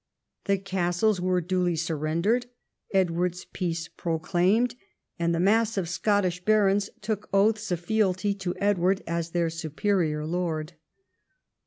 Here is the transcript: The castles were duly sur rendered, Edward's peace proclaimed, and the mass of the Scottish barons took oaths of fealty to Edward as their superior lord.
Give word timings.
The 0.45 0.57
castles 0.57 1.21
were 1.21 1.41
duly 1.41 1.75
sur 1.75 1.95
rendered, 1.95 2.47
Edward's 2.91 3.45
peace 3.45 3.87
proclaimed, 3.87 4.73
and 5.19 5.35
the 5.35 5.39
mass 5.39 5.77
of 5.77 5.85
the 5.85 5.91
Scottish 5.91 6.43
barons 6.43 6.89
took 7.01 7.29
oaths 7.31 7.69
of 7.69 7.81
fealty 7.81 8.33
to 8.33 8.55
Edward 8.57 9.03
as 9.05 9.29
their 9.29 9.51
superior 9.51 10.25
lord. 10.25 10.73